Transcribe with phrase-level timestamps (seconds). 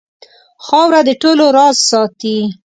[0.65, 2.37] خاوره د ټولو راز ساتي.